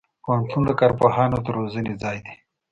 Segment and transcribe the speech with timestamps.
[0.23, 2.35] پوهنتون د کارپوهانو د روزنې ځای دی.